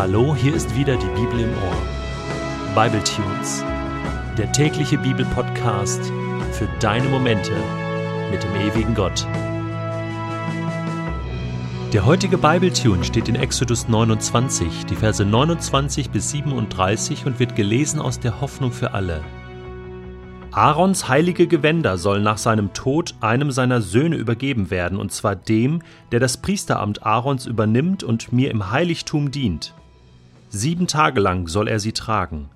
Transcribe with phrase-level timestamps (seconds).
[0.00, 2.74] Hallo, hier ist wieder die Bibel im Ohr.
[2.74, 3.62] Bible Tunes,
[4.38, 6.00] der tägliche Bibelpodcast
[6.52, 7.52] für deine Momente
[8.30, 9.26] mit dem ewigen Gott.
[11.92, 17.54] Der heutige Bible Tune steht in Exodus 29, die Verse 29 bis 37 und wird
[17.54, 19.20] gelesen aus der Hoffnung für alle.
[20.50, 25.82] Aarons heilige Gewänder sollen nach seinem Tod einem seiner Söhne übergeben werden, und zwar dem,
[26.10, 29.74] der das Priesteramt Aarons übernimmt und mir im Heiligtum dient.
[30.52, 32.50] Sieben Tage lang soll er sie tragen.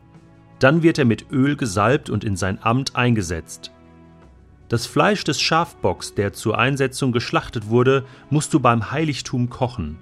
[0.58, 3.70] Dann wird er mit Öl gesalbt und in sein Amt eingesetzt.
[4.68, 9.96] Das Fleisch des Schafbocks, der zur Einsetzung geschlachtet wurde, musst du beim Heiligtum kochen.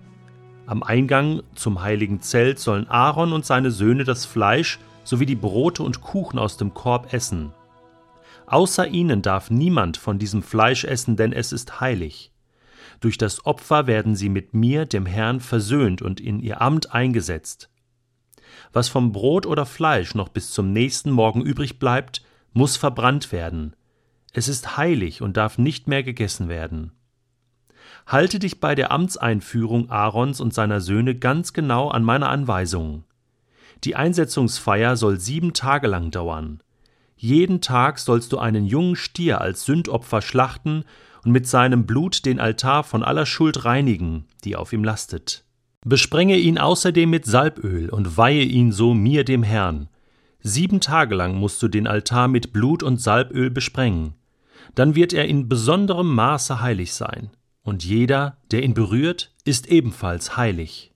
[0.64, 5.82] Am Eingang zum heiligen Zelt sollen Aaron und seine Söhne das Fleisch sowie die Brote
[5.82, 7.52] und Kuchen aus dem Korb essen.
[8.46, 12.32] Außer ihnen darf niemand von diesem Fleisch essen, denn es ist heilig.
[13.00, 17.68] Durch das Opfer werden sie mit mir, dem Herrn, versöhnt und in ihr Amt eingesetzt.
[18.72, 22.22] Was vom Brot oder Fleisch noch bis zum nächsten Morgen übrig bleibt,
[22.52, 23.74] muss verbrannt werden.
[24.32, 26.92] Es ist heilig und darf nicht mehr gegessen werden.
[28.06, 33.04] Halte dich bei der Amtseinführung Aarons und seiner Söhne ganz genau an meine Anweisungen.
[33.84, 36.62] Die Einsetzungsfeier soll sieben Tage lang dauern.
[37.16, 40.84] Jeden Tag sollst du einen jungen Stier als Sündopfer schlachten
[41.24, 45.44] und mit seinem Blut den Altar von aller Schuld reinigen, die auf ihm lastet.
[45.84, 49.88] Besprenge ihn außerdem mit Salböl und weihe ihn so mir dem Herrn.
[50.40, 54.14] Sieben Tage lang musst du den Altar mit Blut und Salböl besprengen.
[54.74, 57.30] Dann wird er in besonderem Maße heilig sein,
[57.62, 60.92] und jeder, der ihn berührt, ist ebenfalls heilig.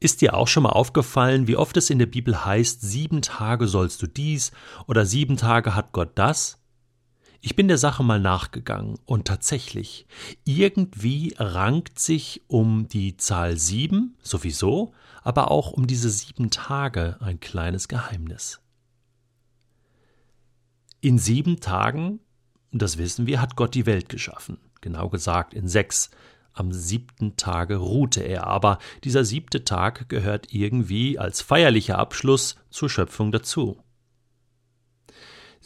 [0.00, 3.66] Ist dir auch schon mal aufgefallen, wie oft es in der Bibel heißt, sieben Tage
[3.66, 4.52] sollst du dies
[4.86, 6.63] oder sieben Tage hat Gott das?
[7.46, 10.06] Ich bin der Sache mal nachgegangen und tatsächlich,
[10.44, 17.40] irgendwie rankt sich um die Zahl sieben sowieso, aber auch um diese sieben Tage ein
[17.40, 18.62] kleines Geheimnis.
[21.02, 22.20] In sieben Tagen,
[22.72, 24.56] das wissen wir, hat Gott die Welt geschaffen.
[24.80, 26.08] Genau gesagt in sechs,
[26.54, 32.88] am siebten Tage ruhte er, aber dieser siebte Tag gehört irgendwie als feierlicher Abschluss zur
[32.88, 33.83] Schöpfung dazu.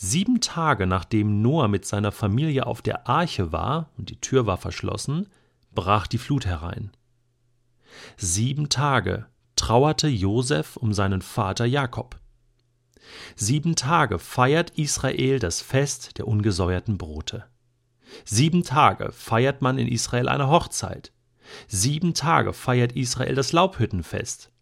[0.00, 4.56] Sieben Tage nachdem Noah mit seiner Familie auf der Arche war und die Tür war
[4.56, 5.26] verschlossen,
[5.74, 6.92] brach die Flut herein.
[8.16, 9.26] Sieben Tage
[9.56, 12.20] trauerte Josef um seinen Vater Jakob.
[13.34, 17.46] Sieben Tage feiert Israel das Fest der ungesäuerten Brote.
[18.24, 21.12] Sieben Tage feiert man in Israel eine Hochzeit.
[21.66, 24.52] Sieben Tage feiert Israel das Laubhüttenfest.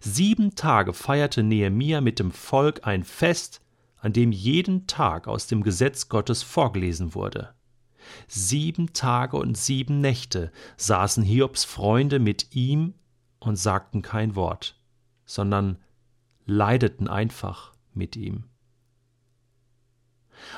[0.00, 3.60] Sieben Tage feierte Nehemia mit dem Volk ein Fest,
[4.06, 7.56] an dem jeden Tag aus dem Gesetz Gottes vorgelesen wurde.
[8.28, 12.94] Sieben Tage und sieben Nächte saßen Hiobs Freunde mit ihm
[13.40, 14.80] und sagten kein Wort,
[15.24, 15.78] sondern
[16.44, 18.44] leideten einfach mit ihm.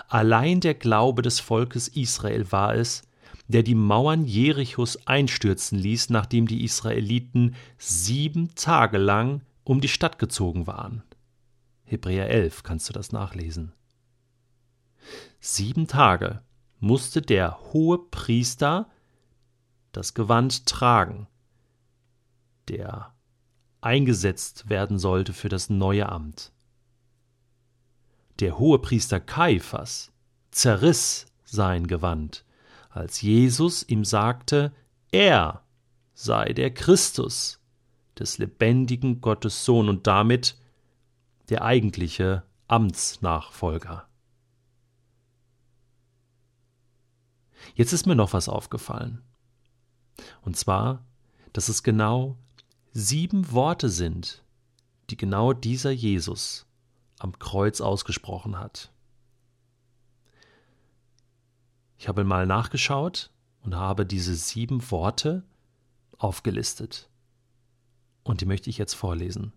[0.09, 3.01] Allein der Glaube des Volkes Israel war es,
[3.47, 10.19] der die Mauern Jerichos einstürzen ließ, nachdem die Israeliten sieben Tage lang um die Stadt
[10.19, 11.03] gezogen waren.
[11.89, 13.73] Hebräer 11 kannst du das nachlesen.
[15.41, 16.43] Sieben Tage
[16.81, 18.91] musste der hohe Priester
[19.93, 21.29] das Gewand tragen,
[22.69, 23.15] der
[23.81, 26.53] eingesetzt werden sollte für das neue Amt.
[28.41, 30.13] Der Hohepriester Kaiphas
[30.51, 32.45] zerriss sein Gewand,
[32.91, 34.73] als Jesus ihm sagte,
[35.11, 35.65] er
[36.13, 37.61] sei der Christus
[38.19, 40.57] des lebendigen Gottes Sohn und damit
[41.49, 44.09] der eigentliche Amtsnachfolger.
[47.75, 49.23] Jetzt ist mir noch was aufgefallen.
[50.43, 51.05] Und zwar,
[51.53, 52.37] dass es genau
[52.93, 54.45] sieben Worte sind,
[55.11, 56.67] die genau dieser Jesus
[57.19, 58.93] am Kreuz ausgesprochen hat.
[61.99, 63.31] Ich habe mal nachgeschaut
[63.63, 65.43] und habe diese sieben Worte
[66.17, 67.09] aufgelistet.
[68.23, 69.53] Und die möchte ich jetzt vorlesen.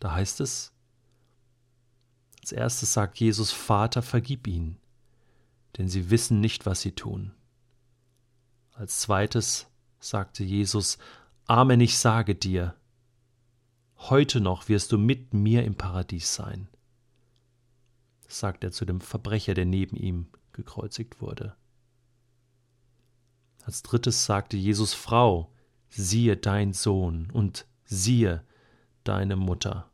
[0.00, 0.72] Da heißt es,
[2.46, 4.78] als erstes sagt Jesus, Vater, vergib ihnen,
[5.76, 7.32] denn sie wissen nicht, was sie tun.
[8.72, 9.66] Als zweites
[9.98, 10.98] sagte Jesus,
[11.46, 12.76] Amen, ich sage dir,
[13.96, 16.68] heute noch wirst du mit mir im Paradies sein
[18.28, 21.56] sagt er zu dem Verbrecher, der neben ihm gekreuzigt wurde.
[23.64, 25.52] Als drittes sagte Jesus Frau,
[25.88, 28.44] siehe dein Sohn und siehe
[29.04, 29.90] deine Mutter.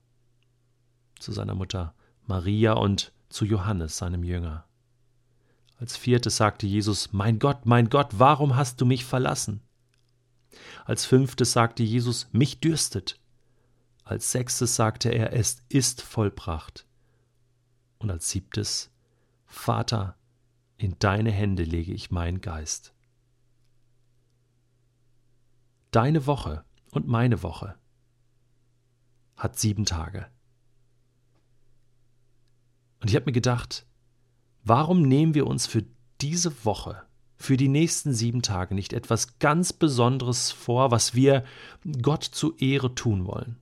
[1.19, 1.95] Zu seiner Mutter
[2.27, 4.65] Maria und zu Johannes, seinem Jünger.
[5.79, 9.63] Als viertes sagte Jesus, Mein Gott, mein Gott, warum hast du mich verlassen?
[10.85, 13.19] Als fünftes sagte Jesus, Mich dürstet.
[14.05, 16.87] Als sechstes sagte er, es ist vollbracht.
[17.99, 18.91] Und als siebtes,
[19.47, 20.17] Vater,
[20.77, 22.95] in deine Hände lege ich meinen Geist.
[25.93, 27.77] Deine Woche und meine Woche
[29.37, 30.31] hat sieben Tage.
[33.03, 33.85] Und ich habe mir gedacht,
[34.63, 35.85] warum nehmen wir uns für
[36.21, 37.03] diese Woche,
[37.37, 41.45] für die nächsten sieben Tage nicht etwas ganz Besonderes vor, was wir
[42.01, 43.57] Gott zu Ehre tun wollen?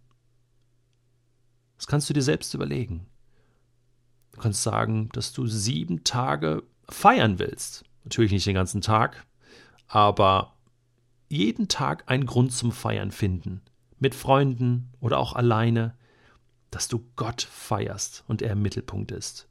[1.78, 3.06] Das kannst du dir selbst überlegen.
[4.32, 7.84] Du kannst sagen, dass du sieben Tage feiern willst.
[8.04, 9.24] Natürlich nicht den ganzen Tag,
[9.88, 10.54] aber
[11.30, 13.62] jeden Tag einen Grund zum Feiern finden.
[13.98, 15.94] Mit Freunden oder auch alleine,
[16.70, 19.48] dass du Gott feierst und er im Mittelpunkt ist.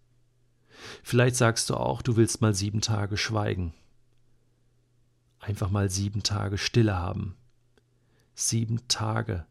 [1.03, 3.73] Vielleicht sagst du auch, du willst mal sieben Tage schweigen.
[5.39, 7.37] Einfach mal sieben Tage Stille haben.
[8.33, 9.45] Sieben Tage.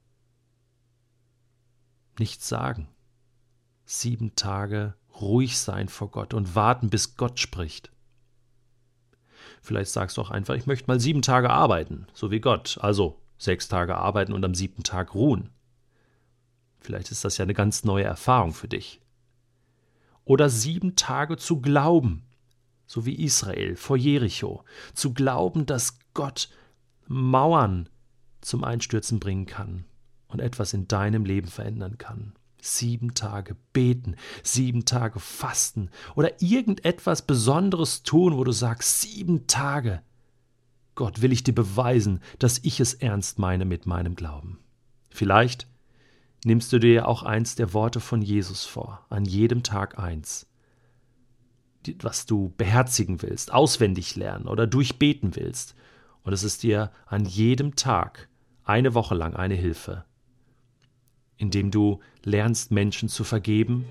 [2.19, 2.89] Nichts sagen.
[3.85, 7.91] Sieben Tage ruhig sein vor Gott und warten, bis Gott spricht.
[9.61, 12.79] Vielleicht sagst du auch einfach, ich möchte mal sieben Tage arbeiten, so wie Gott.
[12.81, 15.51] Also sechs Tage arbeiten und am siebten Tag ruhen.
[16.81, 19.01] Vielleicht ist das ja eine ganz neue Erfahrung für dich.
[20.25, 22.25] Oder sieben Tage zu glauben,
[22.87, 24.65] so wie Israel vor Jericho,
[24.95, 26.51] zu glauben, dass Gott
[27.07, 27.89] Mauern
[28.41, 29.85] zum Einstürzen bringen kann
[30.29, 32.35] und etwas in deinem Leben verändern kann.
[32.61, 40.03] Sieben Tage beten, sieben Tage fasten oder irgendetwas Besonderes tun, wo du sagst, sieben Tage.
[40.95, 44.59] Gott will ich dir beweisen, dass ich es ernst meine mit meinem Glauben.
[45.09, 45.69] Vielleicht
[46.45, 50.47] nimmst du dir auch eins der Worte von Jesus vor, an jedem Tag eins,
[52.01, 55.75] was du beherzigen willst, auswendig lernen oder durchbeten willst,
[56.23, 58.29] und es ist dir an jedem Tag
[58.65, 60.05] eine Woche lang eine Hilfe
[61.39, 63.87] indem du lernst, Menschen zu vergeben,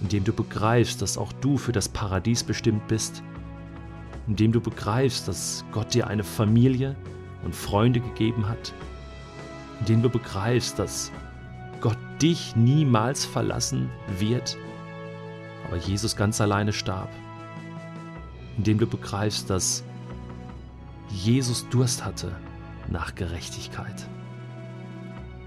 [0.00, 3.22] indem du begreifst, dass auch du für das Paradies bestimmt bist,
[4.26, 6.96] indem du begreifst, dass Gott dir eine Familie
[7.44, 8.72] und Freunde gegeben hat,
[9.80, 11.10] indem du begreifst, dass
[12.22, 14.56] dich niemals verlassen wird,
[15.66, 17.10] aber Jesus ganz alleine starb,
[18.56, 19.82] indem du begreifst, dass
[21.08, 22.32] Jesus Durst hatte
[22.88, 24.06] nach Gerechtigkeit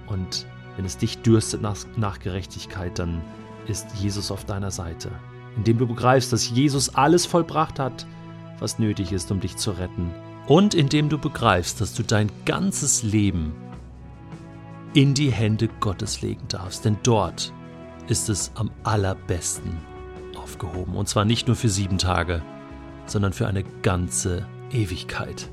[0.08, 0.46] und
[0.76, 3.22] wenn es dich dürstet nach, nach Gerechtigkeit, dann
[3.68, 5.12] ist Jesus auf deiner Seite.
[5.56, 8.06] Indem du begreifst, dass Jesus alles vollbracht hat,
[8.60, 10.12] was nötig ist, um dich zu retten.
[10.48, 13.54] Und indem du begreifst, dass du dein ganzes Leben
[14.96, 16.86] in die Hände Gottes legen darfst.
[16.86, 17.54] Denn dort
[18.08, 19.78] ist es am allerbesten
[20.38, 20.96] aufgehoben.
[20.96, 22.42] Und zwar nicht nur für sieben Tage,
[23.06, 25.52] sondern für eine ganze Ewigkeit.